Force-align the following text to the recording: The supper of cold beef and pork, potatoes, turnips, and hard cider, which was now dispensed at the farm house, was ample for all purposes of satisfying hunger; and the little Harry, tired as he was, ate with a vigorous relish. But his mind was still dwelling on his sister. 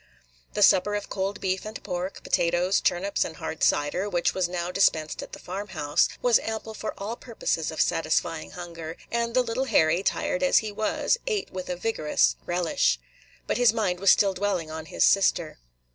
The 0.55 0.63
supper 0.63 0.95
of 0.95 1.09
cold 1.09 1.39
beef 1.39 1.63
and 1.63 1.83
pork, 1.83 2.23
potatoes, 2.23 2.81
turnips, 2.81 3.23
and 3.23 3.35
hard 3.35 3.61
cider, 3.63 4.09
which 4.09 4.33
was 4.33 4.49
now 4.49 4.71
dispensed 4.71 5.21
at 5.21 5.33
the 5.33 5.37
farm 5.37 5.67
house, 5.67 6.09
was 6.23 6.39
ample 6.39 6.73
for 6.73 6.95
all 6.97 7.15
purposes 7.15 7.69
of 7.69 7.79
satisfying 7.79 8.49
hunger; 8.49 8.97
and 9.11 9.35
the 9.35 9.43
little 9.43 9.65
Harry, 9.65 10.01
tired 10.01 10.41
as 10.41 10.57
he 10.57 10.71
was, 10.71 11.19
ate 11.27 11.51
with 11.51 11.69
a 11.69 11.75
vigorous 11.75 12.35
relish. 12.47 12.97
But 13.45 13.57
his 13.57 13.73
mind 13.73 13.99
was 13.99 14.09
still 14.09 14.33
dwelling 14.33 14.71
on 14.71 14.87
his 14.87 15.03
sister. 15.03 15.59